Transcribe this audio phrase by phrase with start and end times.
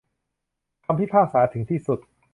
[0.85, 1.99] คำพิพากษาถึงที่สุด